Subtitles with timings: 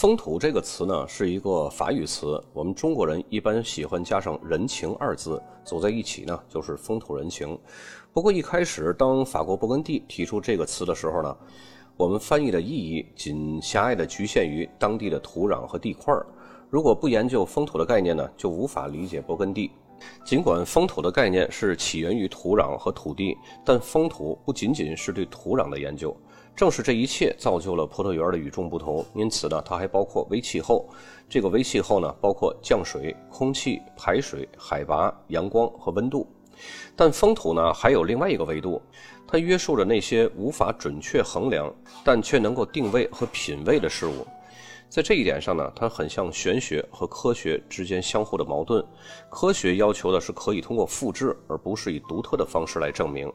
[0.00, 7.58] 风土这个词呢，是一个法语词，我们中国人一般喜欢加上人情二字，走在一起呢，就是风土人情。
[8.10, 11.36] 不过一开始，当法国勃艮第提出这个词的时候呢，
[11.98, 16.24] 我们翻译的意义仅狭隘的局限于当地的土壤和地块儿。
[16.70, 19.70] 如果不研究风土的概念呢，就无法理解勃艮第。
[20.24, 26.16] 尽管风土的概念是起源于土壤和土地，但风土不仅仅是对土壤的研究。
[26.60, 30.86] 正是这一切造就了葡萄园的与众不同，因此呢，它还包括微气候。
[31.26, 36.28] 这个微气候呢，包括降水、空气、排水、海拔、阳光和温度。
[36.94, 38.78] 但风土呢，还有另外一个维度，
[39.26, 44.26] 它约束着那些无法准确衡量，但却能够定位和品味的事物。
[44.90, 48.84] 在这一点上呢，它很像玄学和科学之间相互的矛盾。
[49.30, 53.32] 科学要求的是可以通过复制，而不是以独特的方式来证明。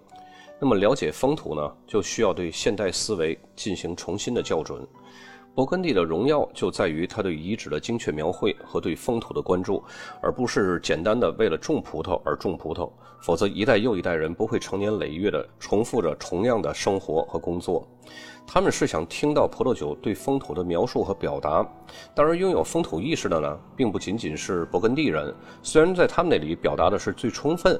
[0.59, 4.88] 那么了解风土呢，就需要对现代思维进行重新的校准。
[5.53, 9.81] 勃艮第的荣耀就在于它对遗址的精确描绘和对风土的关注，
[10.22, 12.92] 而不是简单的为了种葡萄而种葡萄。
[13.22, 17.88] 否则，一代又一代人不会成年累月的重复着同样的生活和工作。
[18.45, 21.66] 他们是想听到葡萄酒对风土的描述和表达。
[22.14, 25.33] 当然，拥有风土意识的呢，并不仅仅是勃艮第人，
[25.64, 27.80] 虽然在他们那里表达的是最充分。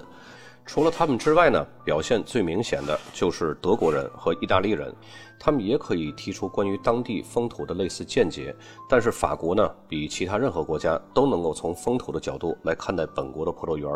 [0.66, 4.94] 除了他们之外呢，表现最明显的就是德国人和意大利人，
[5.39, 8.53] 他们也可以提出关于当地风土的类似见解。
[8.89, 13.89] 但是法国呢，比其他任何国家都能够从风土的角度来看待本国的葡萄园，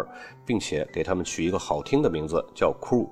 [0.45, 3.09] 并且给他们取一个好听的名字，叫 “crew”。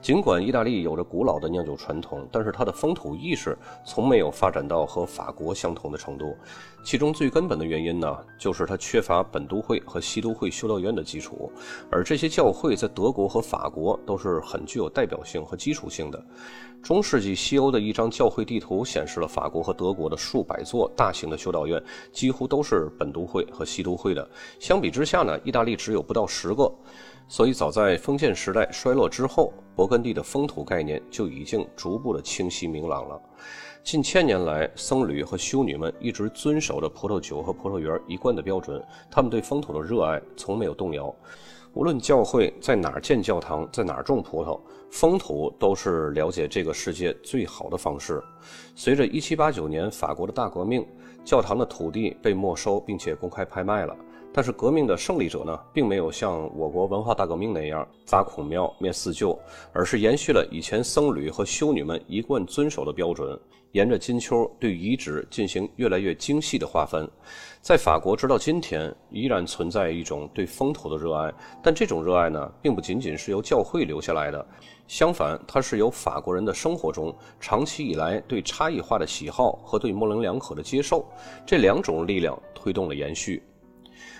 [0.00, 6.36] 尽管意大利有着古老的酿酒传统，但是它的风土意识从没有发展到和法国相同的程度。
[6.84, 11.50] 其中最根本的原因呢，就是它缺乏本都会和西都会修道院的基础，
[11.90, 16.24] 而这些教会在德国和法国都是很具有代表性和基础性的。
[16.82, 21.82] 中世纪西欧的一张教会地图显示了法国和德国的数百座大型的修道院
[22.12, 24.28] 几乎都是本都会和西都会的。
[24.60, 26.72] 相比之下呢，意大利只有不到十个。
[27.28, 33.20] 所以，早在封建时代衰落之后，勃艮第的风土概念就已经逐步的清晰明朗了。
[33.82, 41.14] 近千年来，僧侣和修女们一直遵守着葡萄酒和葡萄园一贯的标准，他们对风土的热爱从没有动摇。
[41.72, 44.58] 无论教会在哪儿建教堂，在哪儿种葡萄，
[44.90, 48.22] 风土都是了解这个世界最好的方式。
[48.74, 50.86] 随着1789年法国的大革命，
[51.24, 53.94] 教堂的土地被没收并且公开拍卖了。
[54.32, 59.38] 但是革命的胜利者呢，并没有像我国文化大革命那样砸孔庙灭四旧，
[59.72, 63.38] 而是延续了以前僧侣和修女们一贯遵守的标准，
[63.72, 67.08] 沿着金丘对遗址进行越来越精细的划分。
[67.62, 71.32] 在法国，直到今天依然存在一种对风土的热爱，
[71.62, 74.46] 但这种热爱呢，并不仅仅是由教会留下来的，
[74.86, 81.04] 相反，它是由法国人的生活中长期以来对差异化的喜好和对模棱两可的接受
[81.46, 83.42] 这两种力量推动了延续。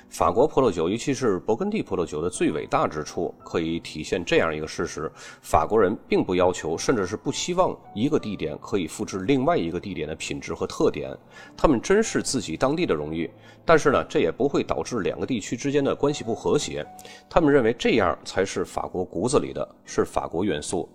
[0.09, 5.11] 法国葡萄酒，尤其是勃艮第葡萄酒的最伟大之处，可以体现这样一个事实：
[5.43, 11.15] 法国人并不要求，甚至是不希望一个地点可以复制另外一个地点的品质和特点。
[11.57, 13.31] 他们珍视自己当地的荣誉，
[13.65, 16.87] 但是呢，这也不会导致两个地区之间的关系不和谐。
[17.29, 20.89] 他们认为这样才是法国骨子里的，是法国元素。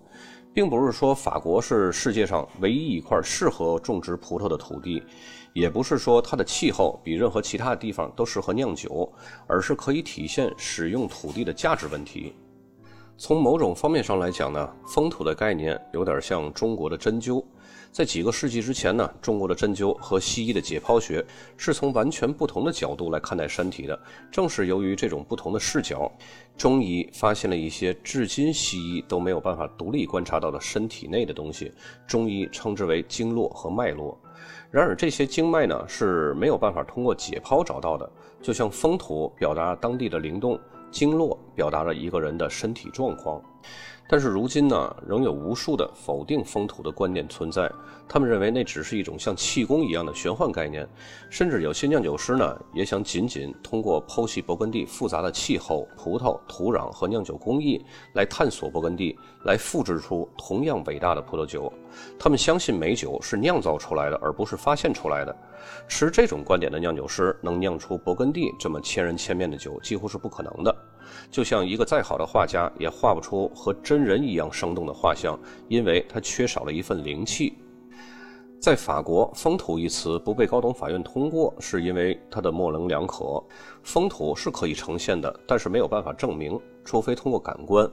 [0.54, 5.02] 并不是说法国是世界上唯一一块适合种植葡萄的土地，
[5.53, 9.12] 也不是说它的气候比任何其他地方都适合酿酒，
[9.47, 12.34] 而是可以体现使用土地的价值问题。
[13.17, 17.44] 从某种方面上来讲呢，风土的概念有点像中国的针灸。
[17.91, 21.23] 在几个世纪之前呢，中国的针灸和西医的解剖学
[21.57, 24.00] 是从完全不同的角度来看待身体的。
[24.31, 26.09] 正是由于这种不同的视角，
[26.57, 31.72] 中医发现了一些至今西医都没有办法独立观察到的身体内的东西，
[32.07, 34.18] 中医称之为经络和脉络。
[34.72, 38.09] 然而这些经脉呢是没有办法通过解剖找到的，
[38.42, 40.57] 就像风土表达当地的灵动，
[40.90, 43.42] 经络表达了一个人的身体状况。
[44.12, 47.72] 但是如今呢，仍有无数的否定风土的观念存在。
[48.10, 50.86] 他们认为那只是一种像气功一样的玄幻概念，
[51.30, 57.81] 甚至有些酿酒师呢，也想仅仅通过剖析勃艮第复杂的气候、葡萄、土壤和酿酒工艺
[58.13, 61.72] 来探索勃艮第，来复制出同样伟大的葡萄酒。
[62.19, 65.34] 他们相信美酒是酿造出来的，而不是发现出来的。
[65.88, 70.75] 持这种观点的酿酒师能酿出勃艮第这么千人千面的酒，几乎是不可能的。
[71.30, 77.53] 就像一个再好的画家，也画不出和真人一样生动的画像，因为他缺少了一份灵气。
[78.59, 83.44] 在法国，“风土”一词不被高等法院通过，是因为它的模棱两可。
[83.81, 87.92] 风土是可以呈现的，但是没有办法证明，除非通过感官。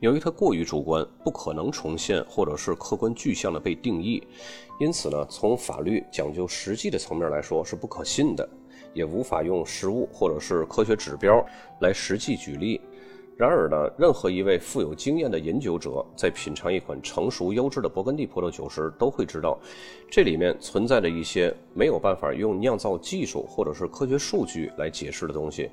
[0.00, 4.22] 由于它过于主观，不可能重现或者是客观具象的被定义，
[4.78, 8.46] 因此呢，从法律讲究实际的层面来说是不可信的，
[8.92, 11.44] 也无法用实物或者是科学指标
[11.80, 12.80] 来实际举例。
[13.36, 19.58] 然而呢，任何一位富有经验的饮酒者在品尝一款成熟优质的勃艮第葡萄酒时，都会知道，
[20.10, 25.70] 这里面存在着一些没有办法用酿造技术或者是科学数据来解释的东西。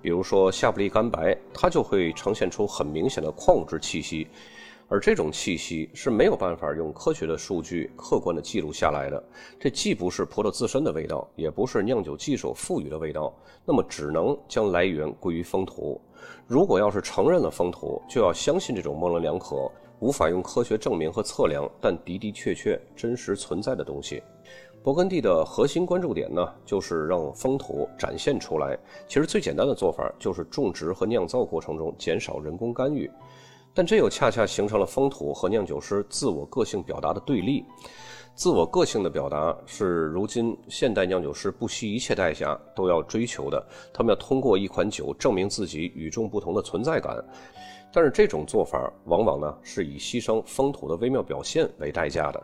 [0.00, 4.26] 比如说夏布利干白，它就会呈现出很明显的矿物质气息，
[4.90, 9.22] 而这种气息是没有办法用科学的数据客观的记录下来的。
[9.56, 13.32] 这既不是葡萄自身的味道，也不是酿酒技术赋予的味道，
[13.64, 16.00] 那么只能将来源归于风土。
[16.44, 19.70] 如果要是承认了风土，就要相信这种模棱两可、
[20.00, 24.20] 无法用科学证明和测量，但的的确确真实存在的东西。
[24.82, 28.76] 勃艮第的核心关注点呢，就是让风土展现出来。
[29.06, 33.08] 其实最简单的做法就是种植和酿造过程中减少人工干预，
[33.74, 37.64] 但这又恰恰形成了风土和酿酒师自我个性表达的对立。
[38.34, 43.62] 自我个性的表达是如今现代酿酒师不惜一切代价都要追求的。
[43.92, 47.22] 他们要通过一款酒证明自己与众不同的存在感，
[47.92, 52.42] 但是这种做法往往呢是以牺牲风土的微妙表现为代价的。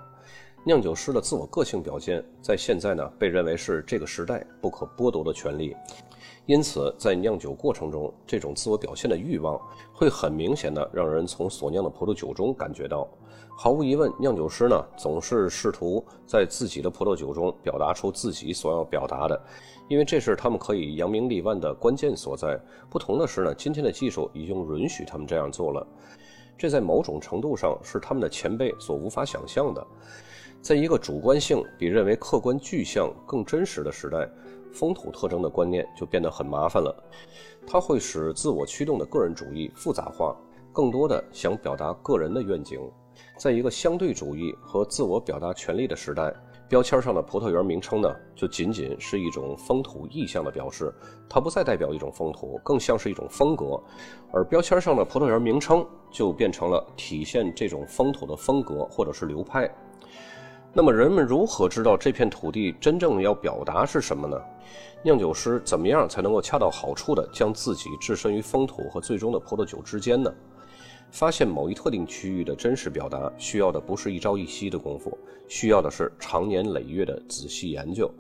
[0.67, 5.77] 酿酒师的自我个性表现在现在呢被认为是这个时代不可剥夺的权利。
[6.45, 9.57] 因此，在酿酒过程中，这种自我表现的欲望
[9.95, 13.09] 会很明显的让人从所酿的葡萄酒中感觉到。
[13.57, 19.41] 毫无疑问，酿酒师呢总是试图在自己的葡萄酒中表达出自己所要表达的，
[19.89, 22.61] 因为这是他们可以扬名立万的关键所在。
[22.91, 25.87] 不同的是呢，今天的技术已经允许他们这样做了，
[26.59, 29.87] 这在某种程度上是他们的前辈所无法想象的。
[30.67, 34.29] 在一个主观性比认为客观具象更真实的时代。
[34.73, 37.05] 风土特征的观念就变得很麻烦了，
[37.65, 40.37] 它会使自我驱动的个人主义复杂化，
[40.73, 42.81] 更多的想表达个人的愿景。
[43.39, 46.35] 在一个相对主义和自我表达权利的时代，
[46.69, 50.93] 标签上的葡萄园名称呢，就仅仅是一种风土意象的表示，
[51.29, 53.81] 它不再代表一种风土，更像是一种风格，
[54.33, 59.73] 而标签上的葡萄园名称就变成了体现这种风土的风格或者是流派。
[60.77, 64.39] 那么人们如何知道这片土地真正要表达是什么呢？
[65.03, 70.31] 酿酒师怎么样才能够恰到好处地将自己置身于风土和最终的葡萄酒之间呢？
[71.11, 75.17] 发现某一特定区域的真实表达，需要的不是一朝一夕的功夫，
[75.49, 78.13] 需要的是长年累月的仔细研究。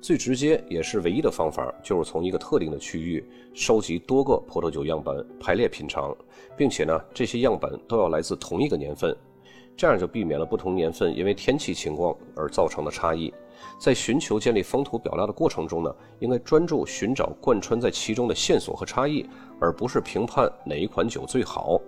[0.00, 6.16] 最直接也是唯一的方法，就是从一个特定的区域收集多个葡萄酒样本，排列品尝，
[6.56, 9.12] 并且呢，这些样本都要来自同一个年份。
[9.76, 13.32] 这样就避免了不同年份因为天气情况而造成的差异。
[13.78, 19.28] 在寻求建立风土表达的过程中呢，应该专注寻找贯穿在其中的线索和差异，
[19.60, 21.78] 而不是评判哪一款酒最好。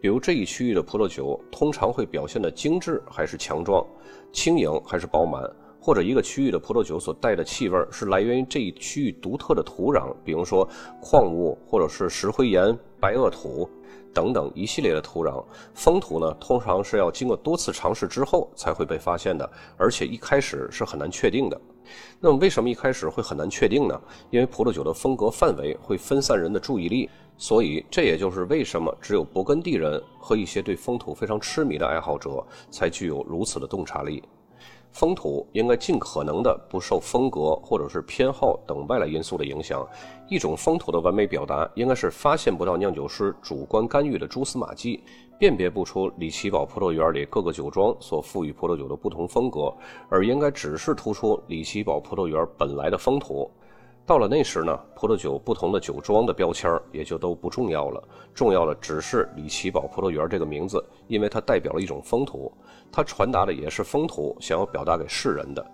[0.00, 3.86] 比如这一区域的葡萄酒通常会表现的精致还是强壮，
[4.32, 5.42] 轻盈还是饱满，
[5.80, 10.68] 或者一个区域的葡萄酒所带的气味是来源于这一区域独特的土壤，比如说
[11.00, 13.68] 矿物或者是石灰岩、白垩土。
[14.12, 15.42] 等等一系列的土壤
[15.74, 21.60] 风土呢，通常是要经过多次尝试之后才会被发现的，而且一开始是很难确定的。
[22.20, 24.00] 那么为什么一开始会很难确定呢？
[24.30, 34.22] 因为葡萄酒的风格范围会分散人的注意力，所以这也就是为什么只有勃艮第人和一些对风土非常痴迷的爱好者才具有如此的洞察力。
[34.92, 39.86] 风土应该尽可能的不受风格或者是偏好等外来因素的影响。
[40.28, 45.02] 一种风土的完美表达，应该是发现不到酿酒师主观干预的蛛丝马迹，
[45.38, 49.74] 辨别不出李奇堡葡萄园里各个酒庄所赋予葡萄酒的不同风格，
[50.08, 53.50] 而应该只是突出李奇堡葡萄园本来的风土。
[54.04, 58.02] 到了那时呢，葡萄酒不同的酒庄的标签也就都不重要了，
[58.34, 62.52] 重要的只是里奇堡葡萄园这个名字，因为它代表了一种风土，
[62.90, 65.64] 它传达的也是风土想要表达给世人的。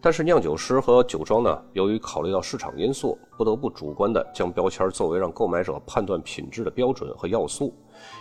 [0.00, 7.74] 但是酿酒师和酒庄呢，由于考虑到市场因素，不得不主观的将标签作为让购买者判断品质的标准和要素。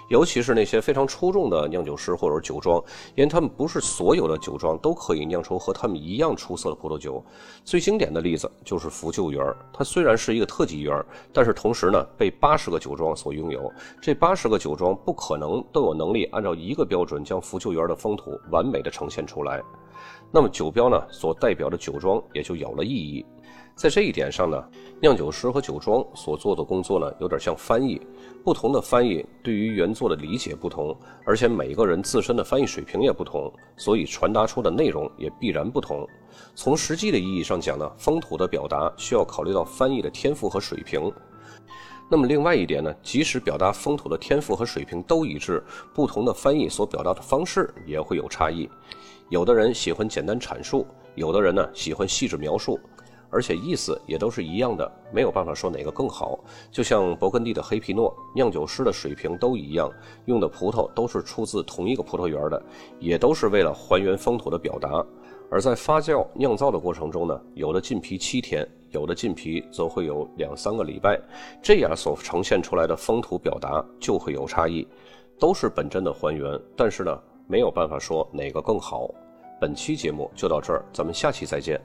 [0.09, 2.83] 尤其是那些非常出众的酿酒师或者酒庄，
[3.15, 7.23] 因为他们不是所有的酒庄都可以酿出和他们一样出色的葡萄酒。
[7.63, 13.71] 最经典的例子就是福旧园，它虽然是一个特级园，但是同时呢被八十个酒庄所拥有。
[14.01, 19.61] 这八十个酒庄不可能都有能力按照一个标准将福旧园的风土完美的呈现出来。
[20.35, 23.23] 那么酒标呢所代表的酒庄也就有了意义。
[23.75, 24.63] 在这一点上呢，
[24.99, 28.01] 酿酒师和酒庄所做的工作呢，有点像翻译。
[28.43, 36.07] 不同的翻译对于原作的理解不同，而且每个人自身的翻译水平也不同，所以传达出的内容也必然不同。
[36.55, 41.11] 从实际的意义上讲呢，风土的表达需要考虑到翻译的天赋和水平。
[42.09, 45.63] 那么另外一点呢，即使表达风土的天赋和水平都一致，
[45.95, 48.69] 不同的翻译所表达的方式也会有差异。
[49.29, 52.79] 有的人喜欢简单阐述，有的人呢喜欢细致描述。
[53.35, 56.39] 而且意思也都是一样的，没有办法说哪个更好。
[56.69, 59.91] 就像勃艮第的黑皮诺，酿酒师的水平都一样，
[60.25, 62.63] 用的葡萄都是出自同一个葡萄园的，
[62.99, 65.03] 也都是为了还原风土的表达。
[65.49, 71.19] 而在发酵酿造的过程中呢，有的浸皮七天，有的浸皮则会有两三个礼拜，
[71.59, 74.87] 这样所呈现出来的风土表达就会有差异。
[75.39, 79.09] 都是本真的还原，但是呢，没有办法说哪个更好。
[79.59, 81.79] 本期节目就到这儿，咱们下期再见。